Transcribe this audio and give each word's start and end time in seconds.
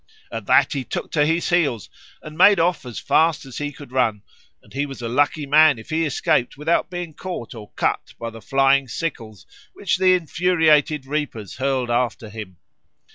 On 0.31 0.43
that 0.45 0.73
he 0.73 0.83
took 0.83 1.11
to 1.11 1.27
his 1.27 1.49
heels 1.49 1.87
and 2.23 2.35
made 2.35 2.59
off 2.59 2.87
as 2.87 2.97
fast 2.97 3.45
as 3.45 3.59
he 3.59 3.71
could 3.71 3.91
run, 3.91 4.23
and 4.63 4.73
he 4.73 4.87
was 4.87 4.99
a 5.03 5.07
lucky 5.07 5.45
man 5.45 5.77
if 5.77 5.91
he 5.91 6.05
escaped 6.05 6.57
without 6.57 6.89
being 6.89 7.13
caught 7.13 7.53
or 7.53 7.69
cut 7.75 8.15
by 8.19 8.31
the 8.31 8.41
flying 8.41 8.87
sickles 8.87 9.45
which 9.73 9.97
the 9.97 10.15
infuriated 10.15 11.05
reapers 11.05 11.57
hurled 11.57 11.91
after 11.91 12.29
him. 12.31 12.57